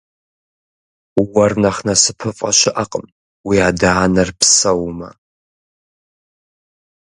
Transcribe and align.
Уэр 1.31 1.51
нэхъ 1.61 1.79
насыпыфӏэ 1.85 2.49
щыӏэкъым 2.59 3.05
уи 3.47 3.57
адэ-анэр 3.67 4.29
псэумэ. 4.39 5.09